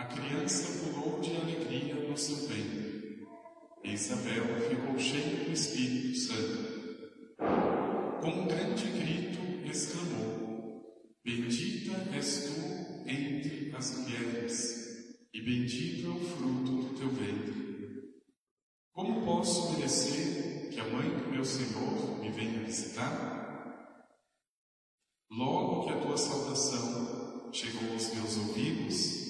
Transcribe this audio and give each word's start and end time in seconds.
A 0.00 0.04
criança 0.04 0.66
pulou 0.82 1.20
de 1.20 1.36
alegria 1.36 1.94
no 1.94 2.16
seu. 2.16 2.48
E 3.84 3.92
Isabel 3.92 4.44
ficou 4.68 4.98
cheia 4.98 5.44
do 5.44 5.52
Espírito 5.52 6.16
Santo. 6.16 7.36
Com 8.22 8.30
um 8.30 8.46
grande 8.46 8.86
grito, 8.92 9.68
exclamou: 9.68 11.04
Bendita 11.22 11.92
és 12.14 12.44
tu 12.44 13.10
entre 13.10 13.74
as 13.76 13.98
mulheres, 13.98 15.16
e 15.34 15.42
bendito 15.42 16.06
é 16.06 16.10
o 16.10 16.20
fruto 16.20 16.72
do 16.82 16.98
teu 16.98 17.10
ventre. 17.10 18.20
Como 18.92 19.24
posso 19.26 19.74
merecer 19.74 20.70
que 20.70 20.80
a 20.80 20.84
mãe 20.84 21.10
do 21.10 21.30
meu 21.30 21.44
Senhor 21.44 22.18
me 22.20 22.30
venha 22.30 22.64
visitar? 22.64 23.96
Logo 25.30 25.84
que 25.84 25.92
a 25.92 26.00
tua 26.00 26.16
saudação 26.16 27.50
chegou 27.52 27.92
aos 27.92 28.14
meus 28.14 28.36
ouvidos, 28.38 29.29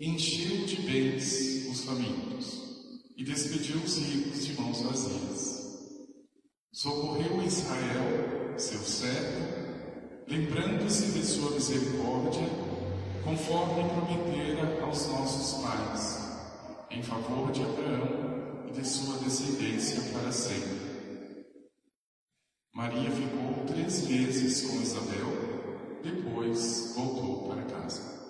encheu 0.00 0.66
de 0.66 0.76
bens 0.82 1.66
os 1.70 1.84
famintos 1.84 2.62
e 3.16 3.24
despediu 3.24 3.76
os 3.76 3.98
ricos 3.98 4.44
de 4.44 4.60
mãos 4.60 4.82
vazias. 4.82 5.54
Socorreu 6.72 7.42
Israel, 7.42 8.58
seu 8.58 8.80
servo, 8.80 10.24
lembrando-se 10.26 11.12
de 11.12 11.24
sua 11.24 11.52
misericórdia, 11.52 12.42
conforme 13.22 13.88
prometera 13.90 14.82
aos 14.84 15.06
nossos 15.06 15.62
pais, 15.62 16.18
em 16.90 17.02
favor 17.02 17.52
de 17.52 17.62
Abraão 17.62 18.66
e 18.68 18.72
de 18.72 18.86
sua 18.86 19.18
descendência 19.18 20.00
para 20.12 20.32
sempre. 20.32 20.94
Maria 22.74 23.10
ficou 23.12 23.64
três 23.66 24.08
meses 24.08 24.68
com 24.68 24.82
Isabel, 24.82 26.00
depois 26.02 26.92
voltou 26.96 27.48
para 27.48 27.62
casa. 27.62 28.23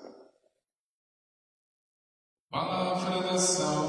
Palavra 3.44 3.83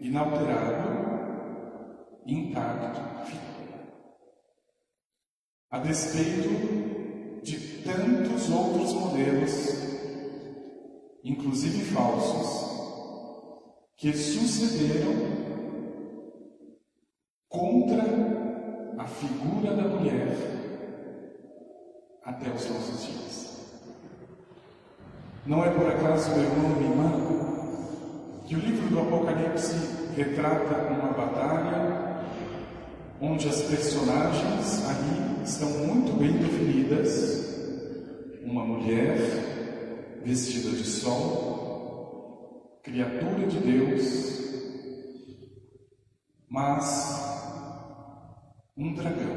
inalterado, 0.00 0.98
intacto, 2.26 3.00
a 5.70 5.78
despeito 5.78 7.42
de 7.42 7.82
tantos 7.82 8.50
outros 8.50 8.92
modelos, 8.92 9.78
inclusive 11.24 11.84
falsos, 11.84 12.68
que 13.96 14.12
sucederam 14.12 15.12
contra 17.48 18.04
a 18.98 19.06
figura 19.06 19.74
da 19.74 19.88
mulher 19.88 20.28
até 22.22 22.48
os 22.50 22.68
nossos 22.70 23.04
dias. 23.04 23.48
Não 25.46 25.64
é 25.64 25.70
por 25.70 25.86
acaso, 25.86 26.30
meu 26.30 26.44
irmão 26.44 26.68
minha 26.76 26.90
irmã, 26.90 27.47
que 28.48 28.54
o 28.54 28.60
livro 28.60 28.88
do 28.88 29.00
Apocalipse 29.00 29.74
retrata 30.16 30.90
uma 30.90 31.12
batalha 31.12 32.22
onde 33.20 33.46
as 33.46 33.60
personagens 33.60 34.88
ali 34.88 35.44
estão 35.44 35.68
muito 35.68 36.18
bem 36.18 36.32
definidas. 36.32 37.46
Uma 38.42 38.64
mulher 38.64 39.18
vestida 40.24 40.70
de 40.70 40.84
sol, 40.84 42.80
criatura 42.82 43.46
de 43.46 43.58
Deus, 43.58 44.38
mas 46.48 47.68
um 48.78 48.94
dragão. 48.94 49.36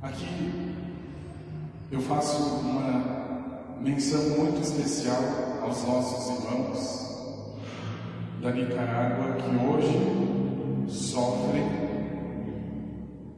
Aqui 0.00 0.74
eu 1.90 2.00
faço 2.00 2.42
uma 2.60 3.15
menção 3.80 4.20
muito 4.30 4.60
especial 4.60 5.22
aos 5.62 5.82
nossos 5.84 6.38
irmãos 6.38 7.06
da 8.40 8.52
Nicarágua 8.52 9.36
que 9.36 9.66
hoje 9.66 10.90
sofrem 10.90 11.64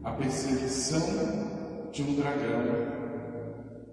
a 0.04 0.12
perseguição 0.12 1.90
de 1.92 2.02
um 2.02 2.14
dragão 2.16 2.98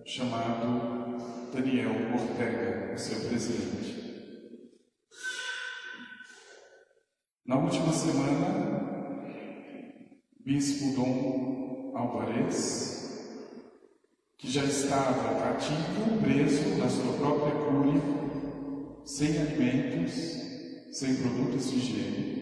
chamado 0.06 1.52
Daniel 1.54 1.92
Ortega, 2.14 2.94
o 2.94 2.98
seu 3.00 3.28
presidente. 3.28 3.96
Na 7.46 7.58
última 7.58 7.92
semana, 7.94 8.76
Bispo 10.46 10.96
Dom 10.96 11.94
Alvarez, 11.96 12.95
que 14.38 14.52
já 14.52 14.64
estava 14.64 15.40
cativo, 15.40 16.22
preso 16.22 16.78
na 16.78 16.90
sua 16.90 17.14
própria 17.14 17.56
cúria, 17.56 18.02
sem 19.06 19.38
alimentos, 19.38 20.14
sem 20.92 21.16
produtos 21.16 21.72
de 21.72 21.78
higiene, 21.78 22.36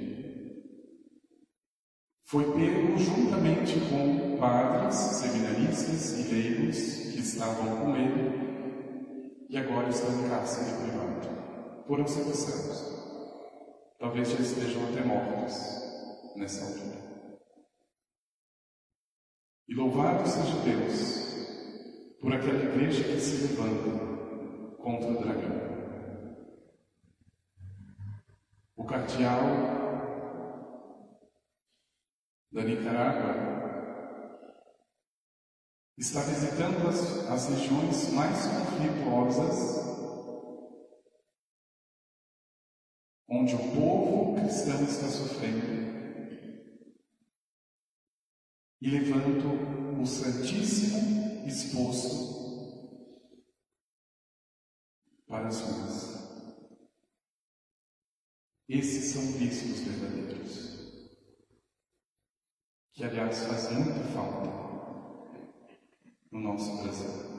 foi 2.33 2.45
pego 2.45 2.97
juntamente 2.97 3.79
com 3.91 4.37
padres, 4.39 4.95
seminaristas 4.95 6.17
e 6.17 6.33
leigos 6.33 6.77
que 7.13 7.19
estavam 7.19 7.77
com 7.77 7.95
ele 7.95 9.45
e 9.49 9.55
agora 9.55 9.89
estão 9.89 10.09
em 10.19 10.29
cárcere 10.29 10.75
privado. 10.81 11.83
Foram 11.85 12.07
sequestrados. 12.07 12.91
Talvez 13.99 14.31
já 14.31 14.39
estejam 14.39 14.83
até 14.89 15.03
mortos 15.05 15.55
nessa 16.35 16.65
altura. 16.65 17.03
E 19.67 19.75
louvado 19.75 20.27
seja 20.27 20.55
Deus 20.65 21.32
por 22.23 22.33
aquela 22.33 22.63
igreja 22.63 23.03
que 23.03 23.19
se 23.19 23.47
levanta 23.47 24.77
contra 24.81 25.09
o 25.09 25.21
dragão. 25.21 25.73
O 28.77 28.85
cardeal 28.85 29.43
da 32.49 32.63
Nicarágua 32.63 33.43
está 35.97 36.21
visitando 36.21 36.87
as, 36.87 37.29
as 37.29 37.49
regiões 37.49 38.13
mais 38.13 38.47
conflituosas 38.47 39.83
onde 43.27 43.53
o 43.53 43.75
povo 43.75 44.35
cristão 44.35 44.81
está 44.83 45.07
sofrendo, 45.07 45.83
e 48.81 48.89
levando 48.89 50.01
o 50.01 50.05
Santíssimo 50.05 51.32
exposto 51.45 52.33
para 55.27 55.47
as 55.47 55.59
ruas. 55.61 56.13
Esses 58.69 59.13
são 59.13 59.21
bispos 59.33 59.81
verdadeiros, 59.81 60.73
que 62.93 63.03
aliás 63.03 63.43
faz 63.45 63.71
muita 63.71 64.03
falta 64.13 64.49
no 66.31 66.39
nosso 66.39 66.81
Brasil. 66.81 67.33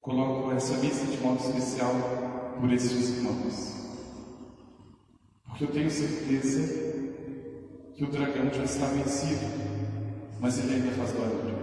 Coloco 0.00 0.52
essa 0.52 0.76
missa 0.78 1.06
de 1.06 1.18
modo 1.18 1.40
especial 1.44 1.92
por 2.60 2.72
estes 2.72 3.10
irmãos, 3.10 3.54
porque 5.46 5.64
eu 5.64 5.72
tenho 5.72 5.90
certeza 5.90 7.03
que 7.96 8.04
o 8.04 8.08
dragão 8.08 8.50
já 8.52 8.64
está 8.64 8.86
vencido, 8.86 9.46
mas 10.40 10.58
ele 10.58 10.74
ainda 10.74 10.90
faz 10.92 11.12
barulho. 11.12 11.54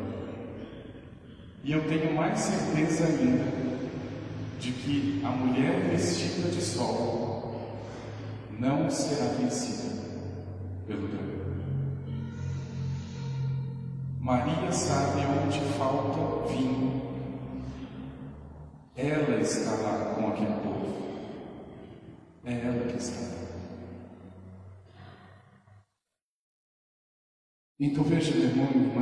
E 1.63 1.71
eu 1.71 1.87
tenho 1.87 2.15
mais 2.15 2.39
certeza 2.39 3.05
ainda 3.05 3.45
de 4.59 4.71
que 4.71 5.21
a 5.23 5.29
mulher 5.29 5.89
vestida 5.89 6.49
de 6.49 6.61
sol 6.61 7.79
não 8.57 8.89
será 8.89 9.25
vencida 9.39 9.93
pelo 10.87 11.07
dragão. 11.07 11.31
Maria 14.19 14.71
sabe 14.71 15.21
onde 15.45 15.59
falta 15.77 16.47
vinho 16.53 17.11
ela 18.95 19.39
está 19.39 19.71
lá 19.71 20.13
com 20.15 20.27
aquele 20.27 20.53
povo. 20.61 20.81
É 22.45 22.53
ela 22.53 22.85
que 22.85 22.97
está 22.97 23.19
lá. 23.19 23.41
Então 27.83 28.03
veja, 28.03 28.31
meu 28.35 28.47
irmão 28.47 28.69
irmã, 28.69 29.01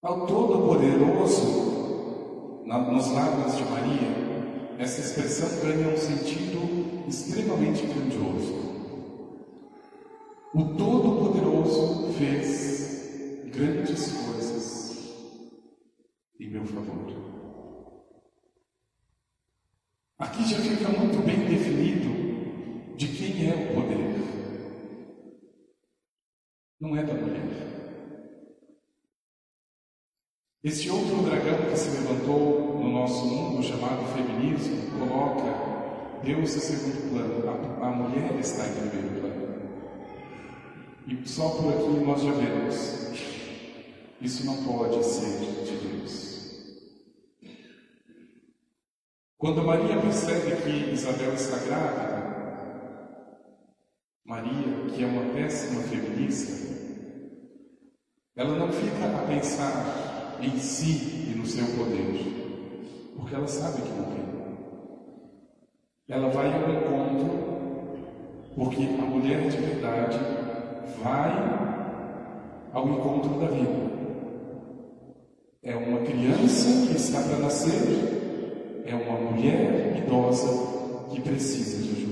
ao 0.00 0.24
Todo-Poderoso, 0.24 2.62
nos 2.64 3.10
lábios 3.10 3.56
de 3.56 3.64
Maria, 3.64 4.78
essa 4.78 5.00
expressão 5.00 5.48
ganha 5.62 5.92
um 5.92 5.96
sentido 5.96 7.08
extremamente 7.08 7.84
grandioso. 7.86 8.54
O 10.54 10.76
Todo-Poderoso 10.76 12.12
fez 12.12 13.50
grandes 13.52 14.12
coisas 14.12 15.12
em 16.38 16.50
meu 16.50 16.64
favor. 16.64 17.04
Aqui 20.18 20.44
já 20.44 20.58
fica 20.58 20.88
muito 20.88 21.20
bem 21.26 21.48
definido 21.48 22.35
de 22.96 23.08
quem 23.08 23.50
é 23.50 23.54
o 23.54 23.74
poder. 23.74 24.16
Não 26.80 26.96
é 26.96 27.02
da 27.02 27.14
mulher. 27.14 27.42
Esse 30.64 30.90
outro 30.90 31.22
dragão 31.22 31.70
que 31.70 31.76
se 31.76 31.90
levantou 31.90 32.80
no 32.80 32.90
nosso 32.90 33.24
mundo, 33.26 33.62
chamado 33.62 34.04
feminismo, 34.14 34.98
coloca 34.98 36.22
Deus 36.24 36.56
em 36.56 36.60
segundo 36.60 37.10
plano, 37.10 37.48
a, 37.48 37.86
a 37.86 37.90
mulher 37.92 38.38
está 38.40 38.66
em 38.66 38.88
primeiro 38.88 39.20
plano. 39.20 39.46
E 41.06 41.28
só 41.28 41.50
por 41.50 41.72
aqui 41.72 42.04
nós 42.04 42.22
já 42.22 42.32
vemos 42.32 43.06
isso 44.20 44.46
não 44.46 44.64
pode 44.64 45.04
ser 45.04 45.38
de 45.64 45.76
Deus. 45.76 46.26
Quando 49.36 49.62
Maria 49.62 50.00
percebe 50.00 50.56
que 50.62 50.92
Isabel 50.92 51.34
está 51.34 51.58
grávida, 51.58 52.35
Maria, 54.26 54.90
que 54.92 55.04
é 55.04 55.06
uma 55.06 55.32
péssima 55.32 55.82
feminista, 55.82 56.66
ela 58.34 58.58
não 58.58 58.72
fica 58.72 59.06
a 59.06 59.24
pensar 59.24 60.36
em 60.42 60.58
si 60.58 61.30
e 61.30 61.34
no 61.36 61.46
seu 61.46 61.64
poder, 61.76 63.12
porque 63.16 63.36
ela 63.36 63.46
sabe 63.46 63.82
que 63.82 63.88
não 63.88 64.04
tem. 64.06 64.26
Ela 66.08 66.28
vai 66.30 66.52
ao 66.52 66.70
encontro, 66.70 67.30
porque 68.56 68.82
a 68.82 69.04
mulher 69.04 69.48
de 69.48 69.56
verdade 69.58 70.18
vai 71.00 71.32
ao 72.72 72.88
encontro 72.88 73.38
da 73.38 73.46
vida. 73.46 73.86
É 75.62 75.76
uma 75.76 76.00
criança 76.00 76.88
que 76.88 76.96
está 76.96 77.22
para 77.22 77.38
nascer, 77.38 78.82
é 78.84 78.94
uma 78.94 79.30
mulher 79.30 79.98
idosa 79.98 80.48
que 81.10 81.20
precisa 81.20 81.80
de 81.80 81.90
ajuda. 81.90 82.05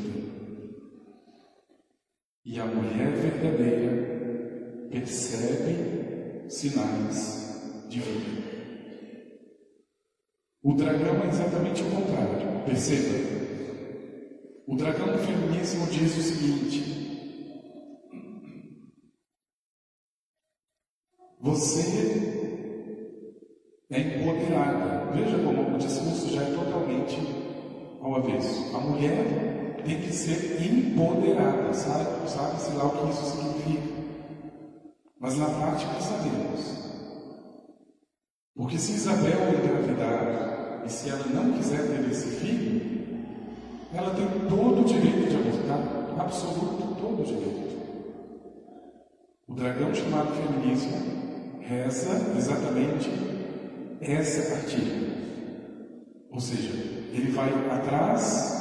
E 2.45 2.61
a 2.61 2.67
mulher 2.67 3.11
verdadeira 3.13 4.89
percebe 4.91 6.51
sinais 6.51 7.87
de 7.89 8.01
vida. 8.01 8.45
O 10.63 10.75
dragão 10.75 11.23
é 11.25 11.29
exatamente 11.29 11.83
o 11.83 11.91
contrário. 11.91 12.65
Perceba. 12.67 13.35
O 14.67 14.77
dragão 14.77 15.07
do 15.07 15.19
feminismo 15.19 15.87
diz 15.87 16.19
o 16.19 16.23
seguinte: 16.23 16.95
Você 21.41 22.65
é 23.91 24.01
empoderada. 24.01 25.13
Veja 25.13 25.39
como 25.39 25.75
o 25.75 25.79
discurso 25.79 26.29
já 26.29 26.43
é 26.43 26.55
totalmente 26.55 27.19
ao 28.03 28.17
avesso. 28.17 28.77
A 28.77 28.81
mulher 28.81 29.64
tem 29.85 30.01
que 30.01 30.13
ser 30.13 30.61
empoderada, 30.63 31.73
sabe? 31.75 32.29
Sabe-se 32.29 32.73
lá 32.73 32.87
o 32.87 32.91
que 32.91 33.11
isso 33.11 33.37
significa. 33.37 33.95
Mas 35.21 35.39
na 35.39 35.47
prática 35.47 36.01
sabemos. 36.01 36.85
Porque 38.57 38.79
se 38.79 38.93
Isabel 38.93 39.55
engravidar 39.55 40.83
e 40.87 40.89
se 40.89 41.11
ela 41.11 41.27
não 41.27 41.53
quiser 41.53 41.87
ter 41.87 42.11
esse 42.11 42.29
filho, 42.37 42.95
ela 43.93 44.15
tem 44.15 44.27
todo 44.49 44.81
o 44.81 44.85
direito 44.85 45.29
de 45.29 45.37
abortar, 45.37 46.21
absoluto 46.21 46.95
todo 47.01 47.23
o 47.23 47.25
direito. 47.25 47.75
O 49.47 49.55
dragão 49.55 49.95
chamado 49.95 50.33
feminismo 50.35 51.61
reza 51.61 52.33
exatamente 52.37 53.11
essa 54.01 54.55
cartilha. 54.55 55.15
Ou 56.31 56.41
seja, 56.41 56.71
ele 57.13 57.31
vai 57.31 57.51
atrás 57.71 58.54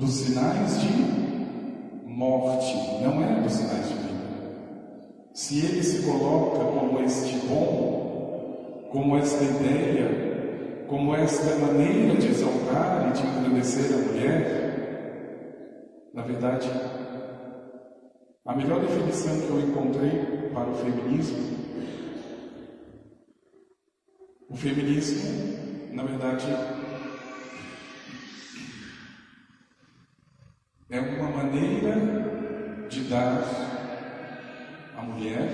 dos 0.00 0.12
sinais 0.12 0.80
de 0.80 0.88
morte, 2.06 2.74
não 3.02 3.22
é 3.22 3.42
dos 3.42 3.52
sinais 3.52 3.86
de 3.86 3.94
vida. 3.94 4.10
Se 5.34 5.58
ele 5.58 5.82
se 5.82 6.02
coloca 6.04 6.64
como 6.64 7.00
este 7.02 7.36
bom, 7.46 8.88
como 8.90 9.18
esta 9.18 9.44
ideia, 9.44 10.86
como 10.88 11.14
esta 11.14 11.54
maneira 11.56 12.18
de 12.18 12.28
exaltar 12.28 13.10
e 13.10 13.12
de 13.12 13.26
engrandecer 13.26 13.94
a 13.94 13.98
mulher, 13.98 14.60
na 16.14 16.22
verdade, 16.22 16.70
a 18.46 18.56
melhor 18.56 18.80
definição 18.80 19.38
que 19.38 19.50
eu 19.50 19.60
encontrei 19.60 20.48
para 20.54 20.70
o 20.70 20.74
feminismo, 20.76 21.38
o 24.48 24.56
feminismo, 24.56 25.92
na 25.92 26.02
verdade, 26.04 26.46
é 30.90 30.98
uma 30.98 31.30
maneira 31.30 32.88
de 32.88 33.08
dar 33.08 33.44
à 34.96 35.02
mulher 35.02 35.48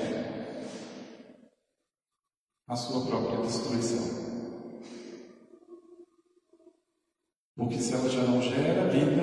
a 2.67 2.75
sua 2.75 3.07
própria 3.07 3.43
destruição. 3.43 4.25
Porque 7.55 7.79
se 7.79 7.93
ela 7.93 8.09
já 8.09 8.23
não 8.23 8.41
gera 8.41 8.89
vida, 8.89 9.23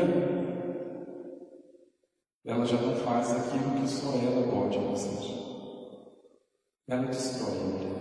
ela 2.45 2.65
já 2.65 2.79
não 2.79 2.95
faz 2.97 3.31
aquilo 3.31 3.81
que 3.81 3.87
só 3.87 4.13
ela 4.15 4.51
pode 4.51 4.77
fazer. 4.79 5.43
Ela 6.87 7.07
destrói 7.07 7.59
a 7.59 7.63
mulher. 7.63 7.93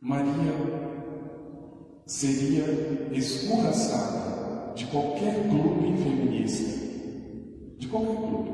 Maria 0.00 0.77
seria 2.08 2.64
escorraçada 3.12 4.72
de 4.74 4.86
qualquer 4.86 5.46
clube 5.46 6.02
feminista. 6.02 6.88
De 7.78 7.86
qualquer 7.86 8.16
clube. 8.16 8.50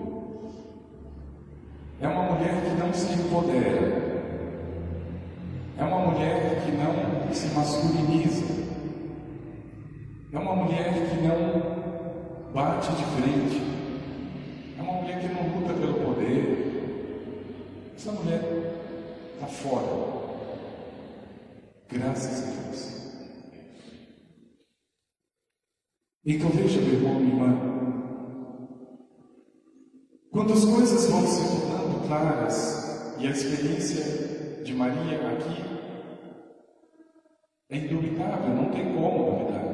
É 2.00 2.08
uma 2.08 2.32
mulher 2.32 2.62
que 2.62 2.82
não 2.82 2.92
se 2.92 3.12
empodera. 3.12 4.02
É 5.78 5.84
uma 5.84 6.10
mulher 6.10 6.64
que 6.64 6.72
não 6.72 7.32
se 7.32 7.46
masculiniza. 7.54 8.44
É 10.32 10.38
uma 10.38 10.56
mulher 10.56 10.92
que 10.92 11.22
não 11.22 12.52
bate 12.52 12.90
de 12.90 13.04
frente. 13.04 13.62
É 14.76 14.82
uma 14.82 14.94
mulher 14.94 15.20
que 15.20 15.28
não 15.28 15.60
luta 15.60 15.74
pelo 15.74 15.94
poder. 16.04 17.92
Essa 17.96 18.10
mulher 18.10 18.42
está 19.34 19.46
fora. 19.46 20.14
Graças 21.88 22.42
a 22.42 22.46
Deus. 22.46 22.93
Então 26.26 26.48
veja, 26.50 26.80
meu 26.80 26.94
irmão, 26.94 27.20
minha 27.20 27.34
irmã, 27.34 27.74
quando 30.30 30.52
as 30.52 30.64
coisas 30.64 31.06
vão 31.10 31.26
se 31.26 31.54
claras 32.06 33.16
e 33.18 33.26
a 33.26 33.30
experiência 33.30 34.62
de 34.62 34.74
Maria 34.74 35.30
aqui 35.30 35.62
é 37.70 37.76
indubitável, 37.78 38.54
não 38.54 38.70
tem 38.70 38.94
como 38.94 39.30
duvidar. 39.30 39.64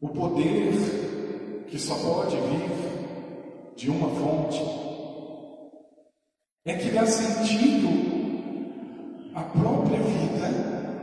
O 0.00 0.08
poder 0.08 0.72
que 1.68 1.78
só 1.78 1.94
pode 1.94 2.36
vir 2.36 3.74
de 3.76 3.90
uma 3.90 4.08
fonte 4.08 4.60
é 6.64 6.74
que 6.74 6.90
dá 6.90 7.06
sentido 7.06 7.88
à 9.34 9.42
própria 9.42 9.98
vida, 10.00 10.96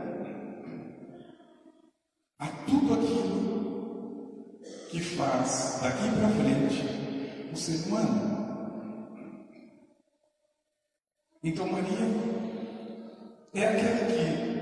a 2.38 2.46
tudo 2.66 2.94
aquilo 2.94 3.44
que 4.90 5.00
faz 5.14 5.80
daqui 5.82 6.08
para 6.10 6.28
frente 6.28 7.50
o 7.52 7.56
ser 7.56 7.86
humano. 7.86 8.34
Então 11.42 11.66
Maria 11.66 11.98
é 13.54 13.66
aquela 13.66 14.06
que 14.06 14.54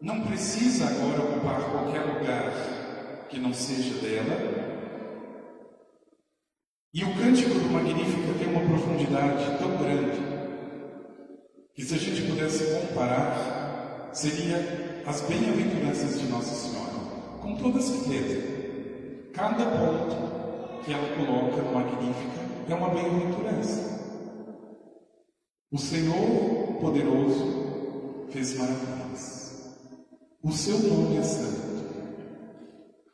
não 0.00 0.20
precisa 0.22 0.86
agora 0.86 1.22
ocupar 1.22 1.70
qualquer 1.70 2.00
lugar 2.00 3.26
que 3.28 3.38
não 3.38 3.52
seja 3.52 3.94
dela. 4.00 4.62
E 6.94 7.04
o 7.04 7.14
cântico 7.14 7.54
do 7.54 7.70
Magnífico 7.70 8.38
tem 8.38 8.48
uma 8.48 8.66
profundidade 8.66 9.58
tão 9.58 9.76
grande 9.78 10.20
que 11.74 11.82
se 11.82 11.94
a 11.94 11.98
gente 11.98 12.22
pudesse 12.30 12.64
comparar, 12.80 14.10
seria 14.12 15.02
as 15.06 15.22
bem-aventuranças 15.22 16.20
de 16.20 16.26
Nossa 16.28 16.54
Senhora, 16.54 16.92
com 17.40 17.56
toda 17.56 17.80
certeza. 17.80 18.61
Cada 19.32 19.64
ponto 19.64 20.82
que 20.84 20.92
ela 20.92 21.08
coloca 21.16 21.62
no 21.62 21.72
Magnífica 21.72 22.42
é 22.68 22.74
uma 22.74 22.90
bem-aventurança. 22.90 23.92
O 25.70 25.78
Senhor 25.78 26.74
poderoso 26.80 28.26
fez 28.30 28.58
maravilhas. 28.58 29.72
O 30.42 30.52
seu 30.52 30.78
nome 30.80 31.16
é 31.16 31.22
santo. 31.22 31.62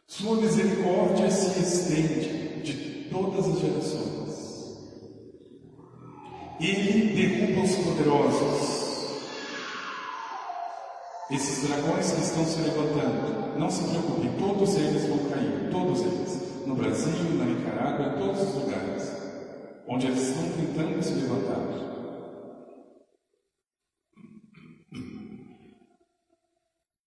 Sua 0.08 0.36
misericórdia 0.40 1.30
se 1.30 1.60
estende 1.60 2.62
de 2.62 3.08
todas 3.10 3.46
as 3.46 3.60
gerações. 3.60 4.78
Ele 6.58 7.14
derruba 7.14 7.62
os 7.62 7.76
poderosos. 7.76 8.77
Esses 11.30 11.68
dragões 11.68 12.12
que 12.12 12.20
estão 12.22 12.44
se 12.44 12.60
levantando, 12.60 13.58
não 13.58 13.70
se 13.70 13.84
preocupe, 13.84 14.28
todos 14.38 14.76
eles 14.76 15.06
vão 15.06 15.18
cair, 15.30 15.70
todos 15.70 16.00
eles. 16.00 16.66
No 16.66 16.74
Brasil, 16.74 17.34
na 17.34 17.44
Nicarágua, 17.44 18.06
em 18.06 18.18
todos 18.18 18.42
os 18.42 18.54
lugares 18.54 19.18
onde 19.88 20.06
eles 20.06 20.20
estão 20.20 20.44
tentando 20.52 21.02
se 21.02 21.14
levantar. 21.14 21.88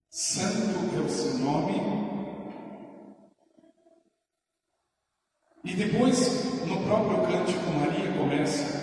Santo 0.10 0.96
é 0.96 1.00
o 1.00 1.10
seu 1.10 1.38
nome. 1.38 2.02
E 5.64 5.76
depois, 5.76 6.66
no 6.66 6.84
próprio 6.84 7.22
cântico, 7.22 7.72
Maria 7.72 8.12
começa 8.18 8.82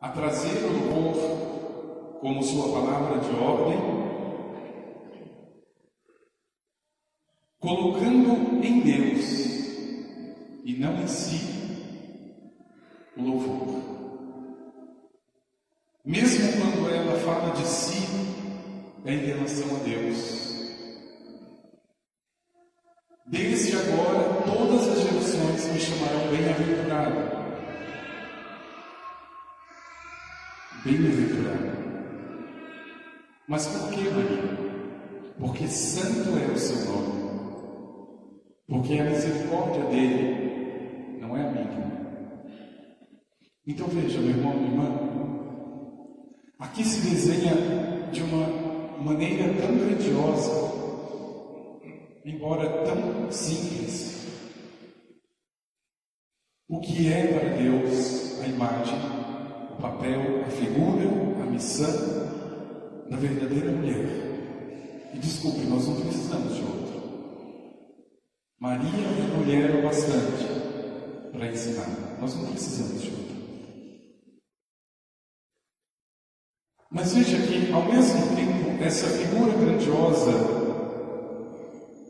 a 0.00 0.08
trazer 0.08 0.64
o 0.64 0.72
louvor 0.72 2.19
como 2.30 2.44
sua 2.44 2.72
palavra 2.72 3.18
de 3.18 3.34
ordem, 3.34 3.76
colocando 7.58 8.64
em 8.64 8.80
Deus 8.82 9.30
e 10.64 10.76
não 10.78 11.02
em 11.02 11.08
si 11.08 11.40
o 13.16 13.22
louvor. 13.22 13.82
Mesmo 16.04 16.52
quando 16.52 16.94
ela 16.94 17.18
fala 17.18 17.52
de 17.52 17.66
si, 17.66 18.06
em 19.04 19.18
relação 19.18 19.74
a 19.74 19.80
Deus. 19.80 20.49
Mas 33.50 33.66
por 33.66 33.90
que, 33.90 34.08
Maria? 34.10 34.56
Porque 35.36 35.66
santo 35.66 36.38
é 36.38 36.52
o 36.52 36.56
seu 36.56 36.84
nome. 36.84 37.20
Porque 38.68 38.96
a 38.96 39.04
misericórdia 39.06 39.86
dele 39.86 41.18
não 41.20 41.36
é 41.36 41.48
a 41.48 41.50
minha. 41.50 41.90
Então 43.66 43.88
veja, 43.88 44.20
meu 44.20 44.30
irmão, 44.30 44.54
minha 44.54 44.70
irmã, 44.70 44.88
aqui 46.60 46.84
se 46.84 47.00
desenha 47.10 48.08
de 48.12 48.22
uma 48.22 48.46
maneira 49.02 49.52
tão 49.60 49.76
grandiosa, 49.76 50.72
embora 52.24 52.84
tão 52.84 53.32
simples. 53.32 54.28
O 56.68 56.78
que 56.78 57.12
é 57.12 57.26
para 57.26 57.56
Deus 57.56 58.40
a 58.42 58.46
imagem, 58.46 58.98
o 59.72 59.82
papel, 59.82 60.44
a 60.46 60.50
figura, 60.50 61.42
a 61.42 61.46
missão 61.46 62.39
da 63.10 63.16
verdadeira 63.16 63.72
mulher? 63.72 64.06
E 65.12 65.18
desculpe, 65.18 65.66
nós 65.66 65.86
não 65.88 66.00
precisamos 66.00 66.54
de 66.54 66.62
outra. 66.62 67.00
Maria 68.60 68.88
é 68.88 69.36
mulher 69.36 69.76
o 69.76 69.82
bastante 69.82 70.44
para 71.32 71.50
ensinar. 71.50 72.18
Nós 72.20 72.34
não 72.36 72.46
precisamos 72.46 73.02
de 73.02 73.10
outra. 73.10 73.36
Mas 76.92 77.12
veja 77.12 77.36
que, 77.46 77.72
ao 77.72 77.84
mesmo 77.86 78.36
tempo, 78.36 78.82
essa 78.82 79.06
figura 79.08 79.52
grandiosa, 79.52 80.32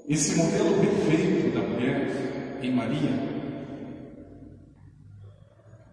esse 0.09 0.37
modelo 0.37 0.80
perfeito 0.80 1.54
da 1.54 1.61
mulher 1.61 2.61
em 2.62 2.73
Maria, 2.75 3.11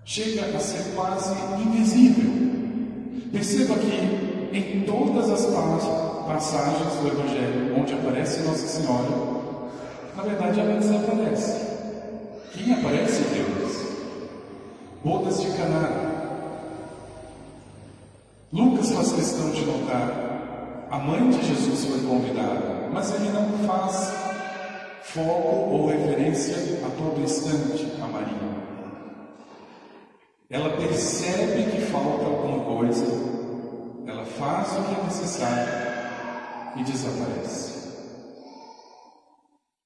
chega 0.03 0.57
a 0.57 0.59
ser 0.59 0.95
quase 0.95 1.33
invisível. 1.61 2.31
Perceba 3.31 3.77
que 3.77 4.26
em 4.53 4.81
todas 4.81 5.29
as 5.29 5.45
passagens 6.25 6.93
do 7.01 7.07
Evangelho 7.07 7.79
onde 7.79 7.93
aparece 7.93 8.41
Nossa 8.43 8.67
Senhora, 8.67 9.07
na 10.15 10.23
verdade 10.23 10.59
ela 10.59 10.79
desaparece. 10.79 11.67
Quem 12.53 12.73
aparece 12.73 13.21
é 13.21 13.35
Deus. 13.35 13.87
bodas 15.03 15.41
de 15.41 15.51
Caná. 15.57 16.07
Lucas 18.51 18.91
faz 18.91 19.11
questão 19.11 19.51
de 19.51 19.65
notar, 19.65 20.87
a 20.89 20.97
mãe 20.97 21.29
de 21.29 21.45
Jesus 21.45 21.85
foi 21.85 21.99
convidada, 22.07 22.89
mas 22.91 23.13
ele 23.13 23.29
não 23.29 23.67
faz 23.67 24.11
foco 25.03 25.69
ou 25.69 25.87
referência 25.87 26.55
a 26.85 26.89
todo 26.91 27.21
instante 27.21 27.91
a 28.01 28.07
Maria. 28.07 28.57
Ela 30.49 30.69
percebe 30.77 31.71
que 31.71 31.81
falta 31.91 32.25
alguma 32.25 32.63
coisa, 32.63 33.05
faz 34.37 34.77
o 34.77 34.83
que 34.83 34.99
é 34.99 35.03
necessário 35.03 36.79
e 36.79 36.83
desaparece. 36.83 37.77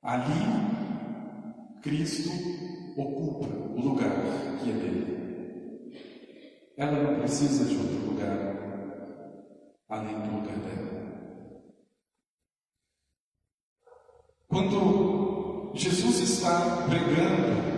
Ali, 0.03 1.81
Cristo 1.81 2.29
ocupa 2.97 3.47
o 3.47 3.81
lugar 3.81 4.11
que 4.61 4.69
é 4.69 4.73
dele. 4.73 5.91
Ela 6.77 7.03
não 7.03 7.19
precisa 7.19 7.65
de 7.65 7.77
outro 7.77 8.11
lugar 8.11 8.51
além 9.89 10.19
do 10.21 10.35
lugar 10.35 10.55
dela. 10.57 10.91
Quando 14.47 15.71
Jesus 15.75 16.19
está 16.19 16.87
pregando 16.89 17.71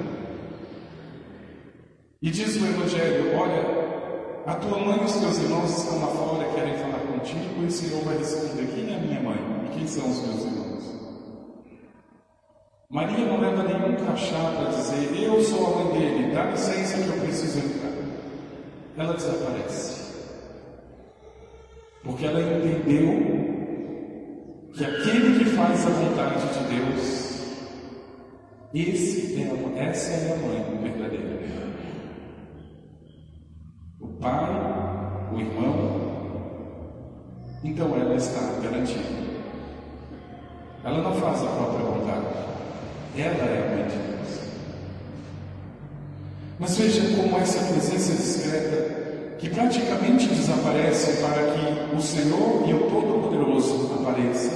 e 2.22 2.32
diz 2.32 2.56
no 2.60 2.68
Evangelho: 2.68 3.38
Olha, 3.38 3.93
a 4.46 4.56
tua 4.56 4.78
mãe 4.78 5.00
e 5.02 5.06
os 5.06 5.14
teus 5.14 5.38
irmãos 5.38 5.78
estão 5.78 6.00
lá 6.00 6.08
fora, 6.08 6.54
querem 6.54 6.78
falar 6.78 7.00
contigo, 7.00 7.62
e 7.62 7.66
o 7.66 7.72
Senhor 7.72 8.04
vai 8.04 8.18
responder: 8.18 8.68
Quem 8.74 8.94
é 8.94 9.00
minha 9.00 9.22
mãe 9.22 9.38
e 9.66 9.78
quem 9.78 9.88
são 9.88 10.10
os 10.10 10.22
meus 10.22 10.46
irmãos? 10.46 10.84
Maria 12.90 13.26
não 13.26 13.40
leva 13.40 13.64
nenhum 13.64 13.96
crachá 13.96 14.54
para 14.58 14.70
dizer: 14.70 15.24
Eu 15.24 15.42
sou 15.42 15.66
a 15.66 15.84
mãe 15.84 16.00
dele, 16.00 16.34
dá 16.34 16.46
licença 16.52 16.98
que 16.98 17.08
eu 17.08 17.24
preciso 17.24 17.60
entrar. 17.60 17.94
Ela 18.98 19.14
desaparece. 19.14 20.04
Porque 22.04 22.26
ela 22.26 22.42
entendeu 22.42 23.44
que 24.74 24.84
aquele 24.84 25.40
que 25.40 25.46
faz 25.52 25.88
a 25.88 25.90
vontade 25.90 26.42
de 26.54 26.76
Deus, 26.76 27.24
esse 28.74 29.42
é, 29.42 29.84
essa 29.88 30.12
é 30.12 30.34
a 30.34 30.36
mãe 30.36 30.82
verdadeira. 30.82 31.34
Pai, 34.24 34.50
o 35.34 35.38
irmão, 35.38 36.02
então 37.62 37.94
ela 37.94 38.16
está 38.16 38.40
garantida. 38.64 39.04
Ela 40.82 41.02
não 41.02 41.14
faz 41.16 41.44
a 41.44 41.48
própria 41.48 41.86
vontade. 41.86 42.26
Ela 43.18 43.50
é 43.50 43.68
a 43.68 43.76
mãe 43.76 43.86
de 43.86 43.98
Deus. 43.98 44.40
Mas 46.58 46.78
veja 46.78 47.02
como 47.18 47.38
essa 47.38 47.66
presença 47.74 48.14
discreta, 48.14 49.36
que 49.40 49.50
praticamente 49.50 50.30
desaparece 50.30 51.22
para 51.22 51.44
que 51.52 51.94
o 51.94 52.02
Senhor 52.02 52.64
e 52.66 52.74
o 52.74 52.90
Todo-Poderoso 52.90 53.94
apareçam. 53.94 54.54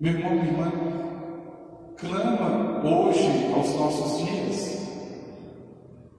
Meu 0.00 0.14
irmão, 0.14 0.30
minha 0.36 0.46
irmã, 0.46 0.72
clama 1.98 2.82
hoje 2.82 3.52
aos 3.54 3.74
nossos 3.74 4.26
dias. 4.26 4.79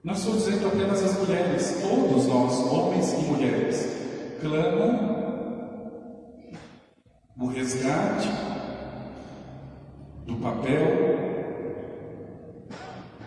Não 0.04 0.14
estou 0.14 0.34
dizendo 0.34 0.66
apenas 0.66 1.00
as 1.00 1.16
mulheres, 1.16 1.78
todos 1.80 2.26
nós, 2.26 2.58
homens 2.72 3.12
e 3.12 3.16
mulheres, 3.18 3.86
clama 4.40 5.22
o 7.38 7.46
resgate 7.46 8.28
do 10.26 10.34
papel 10.36 11.12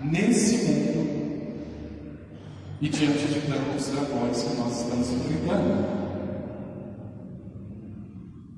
nesse 0.02 0.66
mundo 0.66 1.56
e 2.82 2.90
diante 2.90 3.26
de 3.26 3.40
tantos 3.42 3.88
dragões 3.88 4.44
que 4.44 4.56
nós 4.58 4.82
estamos 4.82 5.12
enfrentando. 5.12 5.86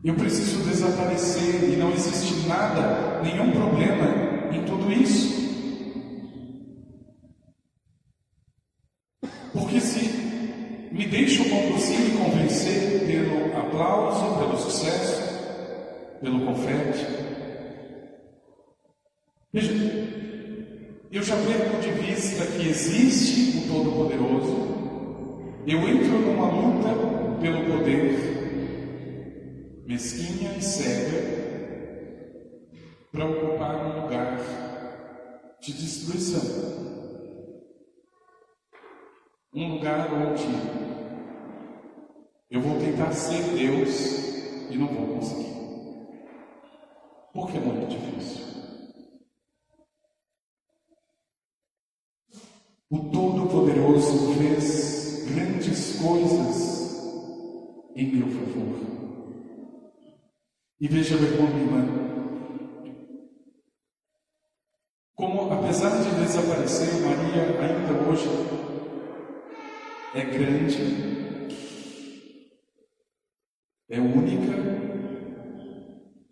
Eu 0.04 0.16
preciso 0.16 0.64
desaparecer 0.64 1.72
e 1.72 1.76
não 1.76 1.92
existe 1.92 2.48
nada, 2.48 3.22
nenhum 3.22 3.52
problema 3.52 4.52
em 4.52 4.64
tudo 4.66 4.92
isso. 4.92 5.37
Convencer 12.48 13.06
pelo 13.06 13.58
aplauso, 13.58 14.40
pelo 14.40 14.58
sucesso, 14.58 15.22
pelo 16.22 16.46
confete, 16.46 17.28
Veja, 19.54 19.72
eu 21.12 21.24
já 21.24 21.36
perco 21.36 21.82
de 21.82 21.90
vista 21.92 22.46
que 22.46 22.70
existe 22.70 23.58
o 23.58 23.68
Todo-Poderoso, 23.68 24.68
eu 25.66 25.80
entro 25.88 26.20
numa 26.20 26.52
luta 26.52 26.90
pelo 27.42 27.66
poder, 27.66 29.84
mesquinha 29.88 30.54
e 30.58 30.62
cega, 30.62 31.38
para 33.12 33.26
ocupar 33.26 33.86
um 33.86 34.02
lugar 34.04 34.38
de 35.62 35.74
destruição. 35.74 36.78
Um 39.56 39.74
lugar 39.74 40.14
onde 40.14 40.87
eu 42.50 42.62
vou 42.62 42.80
tentar 42.80 43.12
ser 43.12 43.44
Deus 43.54 44.70
e 44.70 44.78
não 44.78 44.88
vou 44.88 45.16
conseguir. 45.16 45.58
Porque 47.34 47.58
é 47.58 47.60
muito 47.60 47.88
difícil. 47.88 48.46
O 52.90 53.00
Todo-Poderoso 53.12 54.34
fez 54.36 55.26
grandes 55.26 56.00
coisas 56.00 56.78
em 57.96 58.16
meu 58.16 58.28
favor. 58.30 58.88
E 60.80 60.88
veja, 60.88 61.16
irmão, 61.16 61.48
minha 61.48 61.64
irmã, 61.64 62.08
como 65.16 65.52
apesar 65.52 65.90
de 66.02 66.16
desaparecer, 66.24 66.94
Maria 67.02 67.60
ainda 67.60 68.10
hoje 68.10 68.30
é 70.14 70.24
grande, 70.24 71.27
é 73.90 74.00
única, 74.00 74.54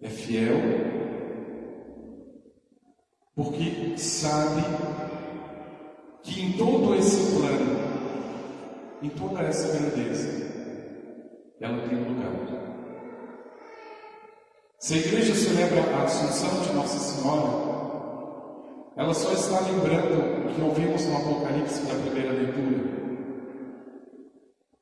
é 0.02 0.10
fiel, 0.10 0.58
porque 3.36 3.98
sabe 3.98 4.62
que 6.24 6.42
em 6.42 6.52
todo 6.54 6.96
esse 6.96 7.36
plano, 7.36 7.80
em 9.02 9.10
toda 9.10 9.42
essa 9.42 9.78
grandeza, 9.78 10.46
ela 11.62 11.88
tem 11.88 11.98
um 11.98 12.10
lugar. 12.10 12.36
Se 14.80 14.94
a 14.94 14.98
igreja 14.98 15.34
celebra 15.34 15.82
a 15.96 16.04
Assunção 16.04 16.62
de 16.62 16.74
Nossa 16.74 17.00
Senhora, 17.00 17.76
ela 18.98 19.14
só 19.14 19.32
está 19.32 19.62
lembrando 19.62 20.48
o 20.48 20.54
que 20.54 20.62
ouvimos 20.62 21.06
no 21.06 21.18
Apocalipse 21.18 21.82
da 21.86 21.96
primeira 21.96 22.34
leitura. 22.34 23.05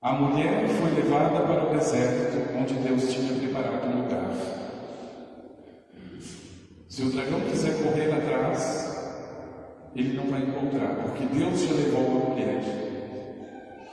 A 0.03 0.11
mulher 0.11 0.67
foi 0.67 0.91
levada 1.01 1.47
para 1.47 1.65
o 1.65 1.77
deserto, 1.77 2.53
onde 2.59 2.73
Deus 2.73 3.13
tinha 3.13 3.39
preparado 3.39 3.87
um 3.87 4.01
lugar. 4.01 4.31
Se 6.89 7.03
o 7.03 7.09
dragão 7.09 7.39
quiser 7.49 7.81
correr 7.81 8.11
atrás, 8.11 8.97
ele 9.95 10.17
não 10.17 10.25
vai 10.25 10.41
encontrar, 10.41 10.93
porque 11.03 11.25
Deus 11.27 11.57
já 11.61 11.73
levou 11.73 12.01
a 12.01 12.29
mulher 12.29 12.61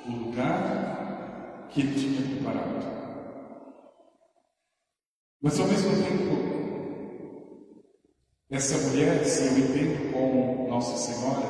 o 0.05 0.11
lugar 0.11 1.69
que 1.71 1.81
ele 1.83 1.95
tinha 1.95 2.23
preparado. 2.23 2.85
Mas 5.41 5.61
ao 5.61 5.69
mesmo 5.69 5.91
tempo, 5.93 6.41
essa 8.51 8.89
mulher, 8.89 9.25
se 9.25 9.47
eu 9.47 9.59
entendo 9.59 10.13
com 10.13 10.67
Nossa 10.69 10.97
Senhora, 10.97 11.47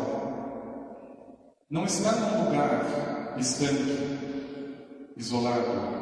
não 1.70 1.86
está 1.86 2.12
num 2.12 2.44
lugar 2.44 3.34
distante, 3.38 4.28
isolado. 5.16 6.00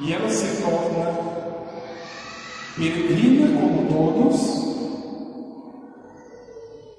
e 0.02 0.14
ela 0.14 0.30
se 0.30 0.62
torna 0.62 1.40
peregrina 2.76 3.60
como 3.60 3.88
todos, 3.90 4.60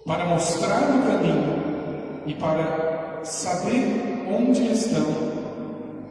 para 0.04 0.26
mostrar 0.26 0.82
o 0.82 1.02
caminho 1.06 2.22
e 2.26 2.34
para 2.34 3.24
saber 3.24 4.26
onde 4.28 4.66
estão 4.72 5.06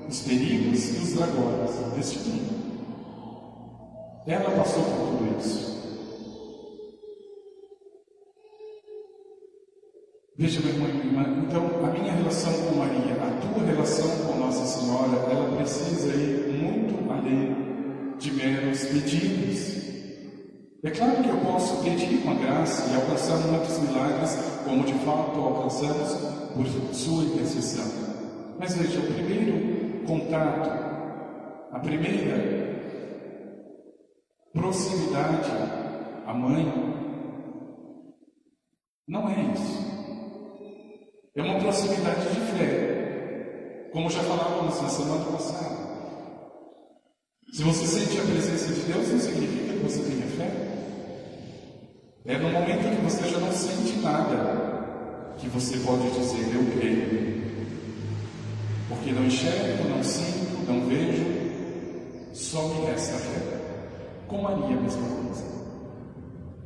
os 0.08 0.22
perigos 0.22 0.90
e 0.90 0.98
os 0.98 1.14
dragões 1.14 1.72
deste 1.96 2.20
mundo. 2.28 2.60
Ela 4.26 4.50
passou 4.52 4.84
por 4.84 5.18
tudo 5.18 5.40
isso. 5.40 5.89
Veja, 10.40 10.62
minha 10.62 10.88
irmã, 10.88 11.44
então 11.46 11.66
a 11.86 11.92
minha 11.92 12.14
relação 12.14 12.54
com 12.54 12.76
Maria, 12.76 13.14
a 13.14 13.42
tua 13.42 13.62
relação 13.62 14.08
com 14.26 14.40
Nossa 14.40 14.66
Senhora, 14.66 15.18
ela 15.30 15.58
precisa 15.58 16.16
ir 16.16 16.64
muito 16.64 17.12
além 17.12 18.16
de 18.18 18.32
meros 18.32 18.86
pedidos. 18.86 19.80
É 20.82 20.92
claro 20.92 21.22
que 21.22 21.28
eu 21.28 21.38
posso 21.40 21.84
pedir 21.84 22.24
uma 22.24 22.36
graça 22.36 22.90
e 22.90 22.96
alcançar 22.96 23.38
muitos 23.50 23.80
milagres, 23.80 24.38
como 24.64 24.86
de 24.86 24.94
fato 25.00 25.38
alcançamos 25.42 26.14
por 26.54 26.96
sua 26.96 27.26
intercessão. 27.26 27.92
Mas 28.58 28.78
veja, 28.78 28.98
o 28.98 29.14
primeiro 29.14 30.06
contato, 30.08 30.70
a 31.74 31.80
primeira 31.80 32.80
proximidade 34.54 35.52
à 36.26 36.34
mãe, 36.34 36.66
não 39.06 39.28
é 39.28 39.42
isso. 39.54 39.99
É 41.40 41.42
uma 41.42 41.58
proximidade 41.58 42.28
de 42.34 42.42
fé, 42.52 43.88
como 43.94 44.10
já 44.10 44.22
falávamos 44.24 44.82
na 44.82 44.90
semana 44.90 45.24
passada. 45.24 45.78
Se 47.54 47.64
você 47.64 47.88
sente 47.88 48.20
a 48.20 48.24
presença 48.24 48.74
de 48.74 48.82
Deus, 48.82 49.08
não 49.08 49.20
significa 49.22 49.74
que 49.74 49.80
você 49.80 50.00
tenha 50.00 50.28
fé. 50.36 50.52
É 52.26 52.38
no 52.38 52.50
momento 52.50 52.94
que 52.94 53.02
você 53.06 53.30
já 53.30 53.38
não 53.40 53.54
sente 53.54 54.00
nada 54.00 55.36
que 55.38 55.48
você 55.48 55.78
pode 55.78 56.10
dizer, 56.10 56.54
eu 56.54 56.78
creio. 56.78 57.42
Porque 58.90 59.14
não 59.14 59.24
enxergo, 59.24 59.88
não 59.88 60.04
sinto, 60.04 60.68
não 60.68 60.88
vejo, 60.88 61.26
só 62.34 62.68
me 62.68 62.86
resta 62.88 63.16
a 63.16 63.20
fé. 63.20 63.40
Com 64.28 64.42
Maria, 64.42 64.78
a 64.78 64.82
mesma 64.82 65.08
coisa. 65.08 65.46